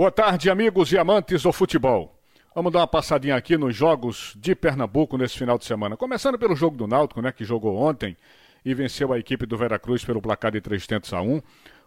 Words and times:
Boa 0.00 0.10
tarde, 0.10 0.48
amigos 0.48 0.90
e 0.92 0.96
amantes 0.96 1.42
do 1.42 1.52
futebol. 1.52 2.18
Vamos 2.54 2.72
dar 2.72 2.78
uma 2.78 2.86
passadinha 2.86 3.36
aqui 3.36 3.58
nos 3.58 3.76
jogos 3.76 4.32
de 4.34 4.54
Pernambuco 4.54 5.18
nesse 5.18 5.36
final 5.36 5.58
de 5.58 5.66
semana. 5.66 5.94
Começando 5.94 6.38
pelo 6.38 6.56
jogo 6.56 6.74
do 6.74 6.86
Náutico, 6.86 7.20
né, 7.20 7.30
que 7.30 7.44
jogou 7.44 7.76
ontem 7.76 8.16
e 8.64 8.72
venceu 8.72 9.12
a 9.12 9.18
equipe 9.18 9.44
do 9.44 9.58
Veracruz 9.58 10.02
pelo 10.02 10.22
placar 10.22 10.52
de 10.52 10.60
3 10.62 10.86
tentos 10.86 11.12
a 11.12 11.20
1. 11.20 11.42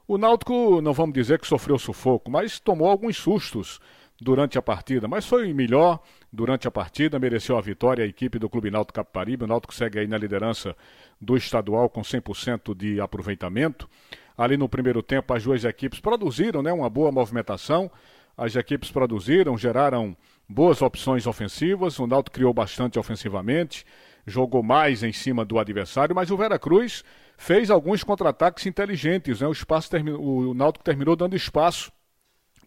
O 0.07 0.19
Náutico, 0.19 0.79
não 0.79 0.93
vamos 0.93 1.15
dizer 1.15 1.39
que 1.39 1.47
sofreu 1.47 1.79
sufoco, 1.79 2.29
mas 2.29 2.59
tomou 2.59 2.87
alguns 2.87 3.17
sustos 3.17 3.79
durante 4.21 4.59
a 4.59 4.61
partida, 4.61 5.07
mas 5.07 5.25
foi 5.25 5.51
melhor 5.51 5.99
durante 6.31 6.67
a 6.67 6.71
partida, 6.71 7.17
mereceu 7.17 7.57
a 7.57 7.61
vitória 7.61 8.05
a 8.05 8.07
equipe 8.07 8.37
do 8.37 8.47
Clube 8.47 8.69
Náutico 8.69 8.93
Caparibe. 8.93 9.45
O 9.45 9.47
Náutico 9.47 9.73
segue 9.73 9.97
aí 9.97 10.07
na 10.07 10.19
liderança 10.19 10.75
do 11.19 11.35
estadual 11.35 11.89
com 11.89 12.01
100% 12.01 12.75
de 12.77 13.01
aproveitamento. 13.01 13.89
Ali 14.37 14.57
no 14.57 14.67
primeiro 14.67 15.03
tempo, 15.03 15.33
as 15.33 15.43
duas 15.43 15.63
equipes 15.63 15.99
produziram 15.99 16.61
né, 16.61 16.71
uma 16.73 16.89
boa 16.89 17.11
movimentação. 17.11 17.91
As 18.35 18.55
equipes 18.55 18.91
produziram, 18.91 19.57
geraram 19.57 20.17
boas 20.49 20.81
opções 20.81 21.27
ofensivas. 21.27 21.99
O 21.99 22.07
Náutico 22.07 22.35
criou 22.35 22.53
bastante 22.53 22.97
ofensivamente, 22.97 23.85
jogou 24.25 24.63
mais 24.63 25.03
em 25.03 25.13
cima 25.13 25.45
do 25.45 25.59
adversário, 25.59 26.15
mas 26.15 26.31
o 26.31 26.37
Veracruz 26.37 27.03
fez 27.37 27.69
alguns 27.69 28.03
contra-ataques 28.03 28.65
inteligentes. 28.65 29.41
Né? 29.41 29.47
O, 29.47 29.51
espaço 29.51 29.89
termi... 29.89 30.11
o 30.11 30.53
Náutico 30.53 30.83
terminou 30.83 31.15
dando 31.15 31.35
espaço 31.35 31.91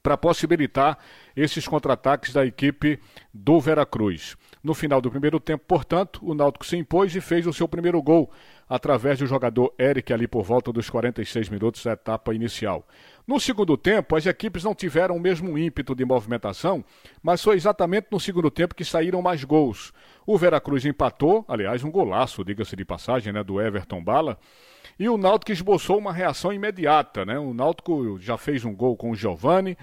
para 0.06 0.16
possibilitar 0.16 0.98
esses 1.34 1.66
contra-ataques 1.66 2.32
da 2.32 2.46
equipe 2.46 3.00
do 3.34 3.58
Veracruz. 3.58 4.36
No 4.62 4.72
final 4.72 5.00
do 5.00 5.10
primeiro 5.10 5.40
tempo, 5.40 5.64
portanto, 5.66 6.20
o 6.22 6.32
Náutico 6.32 6.64
se 6.64 6.76
impôs 6.76 7.16
e 7.16 7.20
fez 7.20 7.44
o 7.44 7.52
seu 7.52 7.66
primeiro 7.66 8.00
gol 8.00 8.30
através 8.68 9.18
do 9.18 9.26
jogador 9.26 9.72
Eric 9.78 10.12
ali 10.12 10.26
por 10.26 10.42
volta 10.42 10.72
dos 10.72 10.90
46 10.90 11.48
minutos 11.48 11.84
da 11.84 11.92
etapa 11.92 12.34
inicial. 12.34 12.86
No 13.26 13.40
segundo 13.40 13.76
tempo, 13.76 14.16
as 14.16 14.26
equipes 14.26 14.62
não 14.62 14.74
tiveram 14.74 15.16
o 15.16 15.20
mesmo 15.20 15.58
ímpeto 15.58 15.94
de 15.94 16.04
movimentação, 16.04 16.84
mas 17.22 17.42
foi 17.42 17.56
exatamente 17.56 18.06
no 18.10 18.20
segundo 18.20 18.50
tempo 18.50 18.74
que 18.74 18.84
saíram 18.84 19.20
mais 19.20 19.42
gols. 19.44 19.92
O 20.26 20.36
Veracruz 20.38 20.84
empatou, 20.84 21.44
aliás, 21.48 21.82
um 21.82 21.90
golaço, 21.90 22.44
diga-se 22.44 22.76
de 22.76 22.84
passagem, 22.84 23.32
né, 23.32 23.42
do 23.42 23.60
Everton 23.60 24.02
Bala. 24.02 24.38
E 24.98 25.08
o 25.08 25.18
Náutico 25.18 25.52
esboçou 25.52 25.98
uma 25.98 26.12
reação 26.12 26.52
imediata, 26.52 27.24
né? 27.24 27.38
O 27.38 27.52
Náutico 27.52 28.18
já 28.18 28.38
fez 28.38 28.64
um 28.64 28.74
gol 28.74 28.96
com 28.96 29.10
o 29.10 29.14
Giovani 29.14 29.76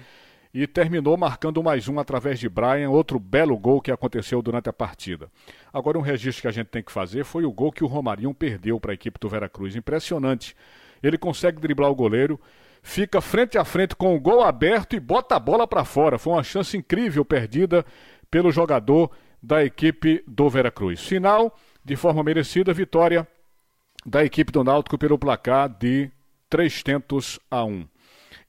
e 0.54 0.68
terminou 0.68 1.16
marcando 1.16 1.60
mais 1.64 1.88
um 1.88 1.98
através 1.98 2.38
de 2.38 2.48
Brian, 2.48 2.88
outro 2.88 3.18
belo 3.18 3.58
gol 3.58 3.80
que 3.80 3.90
aconteceu 3.90 4.40
durante 4.40 4.68
a 4.68 4.72
partida. 4.72 5.28
Agora 5.72 5.98
um 5.98 6.00
registro 6.00 6.42
que 6.42 6.48
a 6.48 6.52
gente 6.52 6.68
tem 6.68 6.80
que 6.80 6.92
fazer 6.92 7.24
foi 7.24 7.44
o 7.44 7.50
gol 7.50 7.72
que 7.72 7.82
o 7.82 7.88
Romarinho 7.88 8.32
perdeu 8.32 8.78
para 8.78 8.92
a 8.92 8.94
equipe 8.94 9.18
do 9.18 9.28
Veracruz. 9.28 9.74
Impressionante. 9.74 10.54
Ele 11.02 11.18
consegue 11.18 11.60
driblar 11.60 11.90
o 11.90 11.94
goleiro, 11.94 12.40
fica 12.84 13.20
frente 13.20 13.58
a 13.58 13.64
frente 13.64 13.96
com 13.96 14.14
o 14.14 14.20
gol 14.20 14.42
aberto 14.42 14.94
e 14.94 15.00
bota 15.00 15.34
a 15.34 15.40
bola 15.40 15.66
para 15.66 15.84
fora. 15.84 16.20
Foi 16.20 16.32
uma 16.32 16.44
chance 16.44 16.76
incrível 16.76 17.24
perdida 17.24 17.84
pelo 18.30 18.52
jogador 18.52 19.10
da 19.42 19.64
equipe 19.64 20.22
do 20.24 20.48
Veracruz. 20.48 21.00
Final, 21.04 21.52
de 21.84 21.96
forma 21.96 22.22
merecida, 22.22 22.72
vitória 22.72 23.26
da 24.06 24.24
equipe 24.24 24.52
do 24.52 24.62
Náutico 24.62 24.96
pelo 24.96 25.18
placar 25.18 25.68
de 25.68 26.08
3 26.48 26.80
tentos 26.84 27.40
a 27.50 27.64
1. 27.64 27.88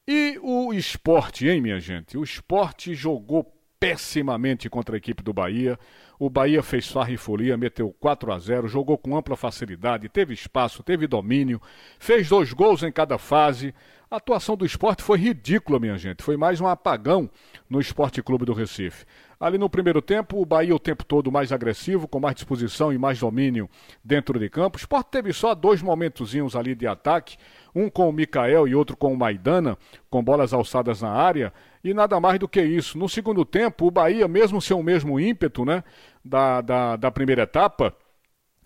E 0.07 0.37
o 0.39 0.71
esporte, 0.71 1.47
hein, 1.47 1.59
minha 1.59 1.79
gente? 1.79 2.15
O 2.15 2.23
esporte 2.23 2.93
jogou 2.93 3.51
pessimamente 3.79 4.69
contra 4.69 4.95
a 4.95 4.97
equipe 4.97 5.23
do 5.23 5.33
Bahia. 5.33 5.79
O 6.19 6.29
Bahia 6.29 6.61
fez 6.61 6.87
farra 6.87 7.11
e 7.11 7.17
folia, 7.17 7.57
meteu 7.57 7.91
4 7.99 8.31
a 8.31 8.37
0, 8.37 8.67
jogou 8.67 8.99
com 8.99 9.17
ampla 9.17 9.35
facilidade, 9.35 10.07
teve 10.07 10.33
espaço, 10.33 10.83
teve 10.83 11.07
domínio, 11.07 11.59
fez 11.97 12.29
dois 12.29 12.53
gols 12.53 12.83
em 12.83 12.91
cada 12.91 13.17
fase. 13.17 13.73
A 14.15 14.17
atuação 14.17 14.55
do 14.55 14.65
esporte 14.65 15.03
foi 15.03 15.17
ridícula, 15.17 15.77
minha 15.77 15.97
gente. 15.97 16.23
Foi 16.23 16.37
mais 16.37 16.61
um 16.61 16.67
apagão 16.67 17.29
no 17.69 17.81
Esporte 17.81 18.23
Clube 18.23 18.45
do 18.45 18.53
Recife. 18.53 19.05
Ali 19.37 19.57
no 19.57 19.69
primeiro 19.69 20.01
tempo, 20.01 20.41
o 20.41 20.45
Bahia 20.45 20.73
o 20.73 20.79
tempo 20.79 21.03
todo 21.03 21.29
mais 21.29 21.51
agressivo, 21.51 22.07
com 22.07 22.17
mais 22.17 22.33
disposição 22.33 22.93
e 22.93 22.97
mais 22.97 23.19
domínio 23.19 23.69
dentro 24.01 24.39
de 24.39 24.49
campo. 24.49 24.77
O 24.77 24.79
Sport 24.79 25.07
teve 25.07 25.33
só 25.33 25.53
dois 25.53 25.81
momentozinhos 25.81 26.55
ali 26.55 26.73
de 26.73 26.87
ataque, 26.87 27.35
um 27.75 27.89
com 27.89 28.07
o 28.07 28.13
Mikael 28.13 28.65
e 28.65 28.73
outro 28.73 28.95
com 28.95 29.11
o 29.11 29.17
Maidana, 29.17 29.77
com 30.09 30.23
bolas 30.23 30.53
alçadas 30.53 31.01
na 31.01 31.09
área, 31.09 31.51
e 31.83 31.93
nada 31.93 32.17
mais 32.17 32.39
do 32.39 32.47
que 32.47 32.61
isso. 32.61 32.97
No 32.97 33.09
segundo 33.09 33.43
tempo, 33.43 33.85
o 33.85 33.91
Bahia, 33.91 34.29
mesmo 34.29 34.61
sem 34.61 34.77
o 34.77 34.81
mesmo 34.81 35.19
ímpeto 35.19 35.65
né, 35.65 35.83
da, 36.23 36.61
da, 36.61 36.95
da 36.95 37.11
primeira 37.11 37.43
etapa, 37.43 37.93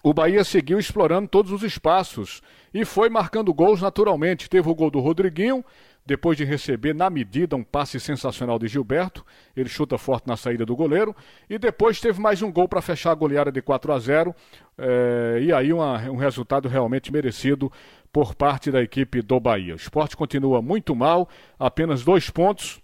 o 0.03 0.13
Bahia 0.13 0.43
seguiu 0.43 0.79
explorando 0.79 1.27
todos 1.27 1.51
os 1.51 1.63
espaços 1.63 2.41
e 2.73 2.85
foi 2.85 3.09
marcando 3.09 3.53
gols 3.53 3.81
naturalmente. 3.81 4.49
Teve 4.49 4.69
o 4.69 4.75
gol 4.75 4.89
do 4.89 4.99
Rodriguinho, 4.99 5.63
depois 6.05 6.37
de 6.37 6.43
receber 6.43 6.95
na 6.95 7.09
medida 7.09 7.55
um 7.55 7.63
passe 7.63 7.99
sensacional 7.99 8.57
de 8.57 8.67
Gilberto, 8.67 9.25
ele 9.55 9.69
chuta 9.69 9.97
forte 9.97 10.27
na 10.27 10.37
saída 10.37 10.65
do 10.65 10.75
goleiro, 10.75 11.15
e 11.49 11.59
depois 11.59 11.99
teve 11.99 12.19
mais 12.19 12.41
um 12.41 12.51
gol 12.51 12.67
para 12.67 12.81
fechar 12.81 13.11
a 13.11 13.15
goleada 13.15 13.51
de 13.51 13.61
4 13.61 13.93
a 13.93 13.99
0 13.99 14.35
é, 14.77 15.39
e 15.41 15.53
aí 15.53 15.71
uma, 15.71 15.99
um 16.09 16.15
resultado 16.15 16.67
realmente 16.67 17.11
merecido 17.11 17.71
por 18.11 18.33
parte 18.33 18.71
da 18.71 18.81
equipe 18.81 19.21
do 19.21 19.39
Bahia. 19.39 19.73
O 19.73 19.77
esporte 19.77 20.17
continua 20.17 20.61
muito 20.61 20.95
mal, 20.95 21.29
apenas 21.59 22.03
dois 22.03 22.29
pontos, 22.29 22.81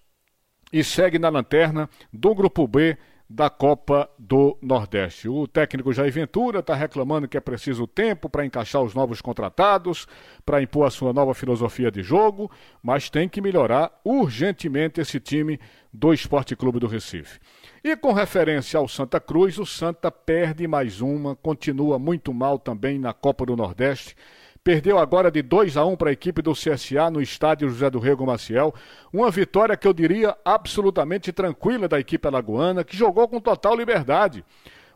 e 0.71 0.83
segue 0.83 1.17
na 1.17 1.29
lanterna 1.29 1.89
do 2.11 2.35
Grupo 2.35 2.67
B 2.67 2.97
da 3.29 3.49
Copa 3.49 4.09
do 4.19 4.57
Nordeste. 4.61 5.27
O 5.27 5.47
técnico 5.47 5.91
Jair 5.91 6.11
Ventura 6.11 6.59
está 6.59 6.75
reclamando 6.75 7.27
que 7.27 7.37
é 7.37 7.39
preciso 7.41 7.87
tempo 7.87 8.29
para 8.29 8.45
encaixar 8.45 8.81
os 8.81 8.93
novos 8.93 9.21
contratados, 9.21 10.07
para 10.45 10.61
impor 10.61 10.85
a 10.85 10.91
sua 10.91 11.11
nova 11.11 11.33
filosofia 11.33 11.91
de 11.91 12.03
jogo, 12.03 12.51
mas 12.83 13.09
tem 13.09 13.27
que 13.27 13.41
melhorar 13.41 13.91
urgentemente 14.03 15.01
esse 15.01 15.19
time 15.19 15.59
do 15.91 16.13
Esporte 16.13 16.55
Clube 16.55 16.79
do 16.79 16.87
Recife. 16.87 17.39
E 17.83 17.95
com 17.95 18.13
referência 18.13 18.77
ao 18.77 18.87
Santa 18.87 19.19
Cruz, 19.19 19.57
o 19.57 19.65
Santa 19.65 20.11
perde 20.11 20.67
mais 20.67 21.01
uma, 21.01 21.35
continua 21.35 21.97
muito 21.97 22.33
mal 22.33 22.59
também 22.59 22.99
na 22.99 23.13
Copa 23.13 23.45
do 23.45 23.55
Nordeste 23.55 24.15
Perdeu 24.65 24.97
agora 24.97 25.29
de 25.29 25.43
2 25.43 25.77
a 25.77 25.85
1 25.85 25.95
para 25.95 26.09
a 26.09 26.13
equipe 26.13 26.41
do 26.41 26.53
CSA 26.53 27.11
no 27.11 27.21
estádio 27.21 27.69
José 27.69 27.87
do 27.87 27.99
Rego 27.99 28.25
Maciel. 28.25 28.73
Uma 29.13 29.29
vitória 29.29 29.77
que 29.77 29.87
eu 29.87 29.93
diria 29.93 30.35
absolutamente 30.43 31.31
tranquila 31.31 31.87
da 31.87 31.99
equipe 31.99 32.27
alagoana, 32.27 32.83
que 32.83 32.97
jogou 32.97 33.27
com 33.27 33.39
total 33.39 33.75
liberdade. 33.75 34.43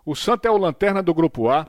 O 0.04 0.16
Santa 0.16 0.48
é 0.48 0.52
o 0.52 0.58
lanterna 0.58 1.04
do 1.04 1.14
Grupo 1.14 1.50
A. 1.50 1.68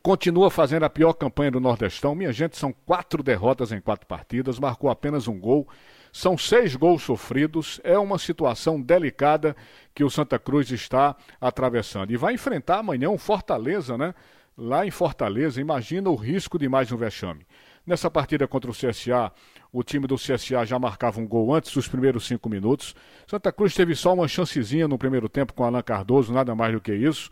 Continua 0.00 0.48
fazendo 0.48 0.84
a 0.84 0.88
pior 0.88 1.12
campanha 1.12 1.50
do 1.50 1.58
Nordestão. 1.58 2.14
Minha 2.14 2.32
gente, 2.32 2.56
são 2.56 2.72
quatro 2.86 3.20
derrotas 3.20 3.72
em 3.72 3.80
quatro 3.80 4.06
partidas, 4.06 4.60
marcou 4.60 4.88
apenas 4.88 5.26
um 5.26 5.40
gol. 5.40 5.66
São 6.12 6.38
seis 6.38 6.76
gols 6.76 7.02
sofridos. 7.02 7.80
É 7.82 7.98
uma 7.98 8.20
situação 8.20 8.80
delicada 8.80 9.56
que 9.92 10.04
o 10.04 10.10
Santa 10.10 10.38
Cruz 10.38 10.70
está 10.70 11.16
atravessando. 11.40 12.12
E 12.12 12.16
vai 12.16 12.34
enfrentar 12.34 12.78
amanhã 12.78 13.10
um 13.10 13.18
Fortaleza, 13.18 13.98
né? 13.98 14.14
Lá 14.58 14.84
em 14.84 14.90
Fortaleza, 14.90 15.60
imagina 15.60 16.10
o 16.10 16.16
risco 16.16 16.58
de 16.58 16.68
mais 16.68 16.90
um 16.90 16.96
vexame. 16.96 17.46
Nessa 17.86 18.10
partida 18.10 18.48
contra 18.48 18.68
o 18.68 18.74
CSA, 18.74 19.32
o 19.72 19.84
time 19.84 20.08
do 20.08 20.16
CSA 20.16 20.66
já 20.66 20.78
marcava 20.78 21.20
um 21.20 21.26
gol 21.26 21.54
antes 21.54 21.72
dos 21.72 21.86
primeiros 21.86 22.26
cinco 22.26 22.48
minutos. 22.48 22.94
Santa 23.26 23.52
Cruz 23.52 23.72
teve 23.72 23.94
só 23.94 24.12
uma 24.12 24.26
chancezinha 24.26 24.88
no 24.88 24.98
primeiro 24.98 25.28
tempo 25.28 25.54
com 25.54 25.62
Alan 25.62 25.80
Cardoso, 25.80 26.32
nada 26.32 26.56
mais 26.56 26.72
do 26.72 26.80
que 26.80 26.92
isso. 26.92 27.30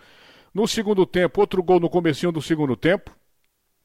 No 0.55 0.69
segundo 0.69 1.05
tempo, 1.05 1.41
outro 1.41 1.63
gol 1.63 1.81
no 1.81 1.91
comecinho 1.91 2.31
do 2.31 2.41
segundo 2.41 2.77
tempo, 2.77 3.11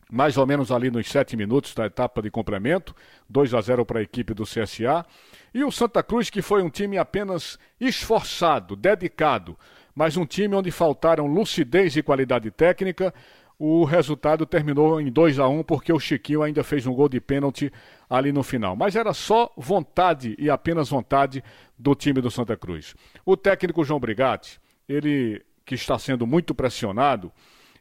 mais 0.10 0.38
ou 0.38 0.46
menos 0.46 0.72
ali 0.72 0.92
nos 0.92 1.10
sete 1.10 1.36
minutos 1.36 1.74
da 1.74 1.88
etapa 1.88 2.22
de 2.22 2.30
complemento, 2.30 2.96
2 3.28 3.54
a 3.54 3.62
0 3.62 3.86
para 3.86 4.00
a 4.00 4.04
equipe 4.04 4.34
do 4.34 4.44
CSA. 4.44 5.06
E 5.54 5.64
o 5.64 5.72
Santa 5.72 6.04
Cruz, 6.04 6.30
que 6.30 6.42
foi 6.42 6.62
um 6.62 6.70
time 6.70 6.98
apenas 6.98 7.58
esforçado, 7.80 8.76
dedicado, 8.76 9.58
mas 9.96 10.18
um 10.18 10.26
time 10.26 10.56
onde 10.56 10.72
faltaram 10.72 11.28
lucidez 11.28 11.96
e 11.96 12.04
qualidade 12.04 12.50
técnica. 12.52 13.14
O 13.58 13.84
resultado 13.84 14.46
terminou 14.46 15.00
em 15.00 15.12
2 15.12 15.38
a 15.38 15.48
1 15.48 15.64
porque 15.64 15.94
o 15.94 16.00
Chiquinho 16.00 16.42
ainda 16.42 16.64
fez 16.64 16.88
um 16.88 16.94
gol 16.94 17.08
de 17.08 17.22
pênalti 17.22 17.72
ali 18.10 18.32
no 18.32 18.42
final. 18.42 18.76
Mas 18.76 18.96
era 18.96 19.14
só 19.14 19.52
vontade 19.56 20.36
e 20.40 20.50
apenas 20.50 20.90
vontade 20.90 21.44
do 21.78 21.94
time 21.94 22.22
do 22.22 22.32
Santa 22.32 22.58
Cruz. 22.58 22.96
O 23.24 23.38
técnico 23.38 23.84
João 23.84 24.00
Brigatti, 24.00 24.60
ele 24.90 25.44
que 25.64 25.76
está 25.76 26.00
sendo 26.00 26.26
muito 26.26 26.56
pressionado, 26.56 27.32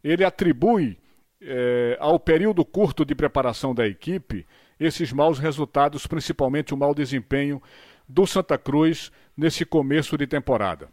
ele 0.04 0.22
atribui 0.22 0.98
é, 1.40 1.96
ao 1.98 2.20
período 2.20 2.64
curto 2.64 3.04
de 3.04 3.14
preparação 3.14 3.74
da 3.74 3.86
equipe 3.86 4.46
esses 4.78 5.12
maus 5.12 5.38
resultados, 5.38 6.06
principalmente 6.06 6.74
o 6.74 6.76
mau 6.76 6.94
desempenho 6.94 7.62
do 8.08 8.26
Santa 8.26 8.58
Cruz 8.58 9.10
nesse 9.36 9.64
começo 9.64 10.16
de 10.16 10.26
temporada. 10.26 10.88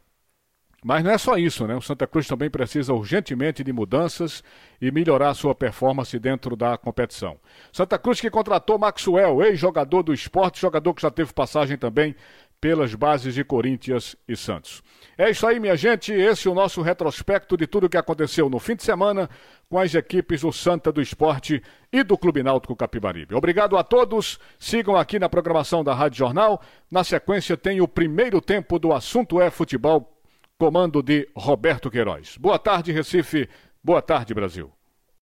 Mas 0.83 1.03
não 1.03 1.11
é 1.11 1.17
só 1.17 1.37
isso, 1.37 1.65
né? 1.65 1.75
O 1.75 1.81
Santa 1.81 2.05
Cruz 2.05 2.27
também 2.27 2.49
precisa 2.49 2.93
urgentemente 2.93 3.63
de 3.63 3.73
mudanças 3.73 4.43
e 4.79 4.91
melhorar 4.91 5.33
sua 5.33 5.55
performance 5.55 6.17
dentro 6.19 6.55
da 6.55 6.77
competição. 6.77 7.37
Santa 7.73 7.97
Cruz 7.97 8.21
que 8.21 8.29
contratou 8.29 8.77
Maxwell, 8.77 9.41
ex-jogador 9.41 10.03
do 10.03 10.13
esporte, 10.13 10.61
jogador 10.61 10.93
que 10.93 11.01
já 11.01 11.09
teve 11.09 11.33
passagem 11.33 11.77
também 11.77 12.15
pelas 12.59 12.93
bases 12.95 13.33
de 13.35 13.43
Corinthians 13.43 14.15
e 14.27 14.35
Santos. 14.35 14.81
É 15.17 15.29
isso 15.29 15.45
aí, 15.45 15.59
minha 15.59 15.75
gente. 15.75 16.11
Esse 16.11 16.47
é 16.47 16.51
o 16.51 16.55
nosso 16.55 16.81
retrospecto 16.81 17.55
de 17.57 17.67
tudo 17.67 17.89
que 17.89 17.97
aconteceu 17.97 18.49
no 18.49 18.59
fim 18.59 18.75
de 18.75 18.83
semana 18.83 19.29
com 19.69 19.79
as 19.79 19.93
equipes 19.93 20.41
do 20.41 20.51
Santa 20.51 20.91
do 20.91 21.01
Esporte 21.01 21.61
e 21.91 22.03
do 22.03 22.17
Clube 22.17 22.43
Náutico 22.43 22.75
Capibaribe. 22.75 23.35
Obrigado 23.35 23.77
a 23.77 23.83
todos. 23.83 24.39
Sigam 24.59 24.95
aqui 24.95 25.19
na 25.19 25.29
programação 25.29 25.83
da 25.83 25.93
Rádio 25.93 26.19
Jornal. 26.19 26.61
Na 26.89 27.03
sequência 27.03 27.57
tem 27.57 27.81
o 27.81 27.87
primeiro 27.87 28.41
tempo 28.41 28.79
do 28.79 28.93
Assunto 28.93 29.41
é 29.41 29.49
Futebol, 29.49 30.16
comando 30.57 31.03
de 31.03 31.29
Roberto 31.35 31.89
Queiroz. 31.89 32.37
Boa 32.37 32.57
tarde, 32.57 32.91
Recife. 32.91 33.47
Boa 33.83 34.01
tarde, 34.01 34.33
Brasil. 34.33 34.76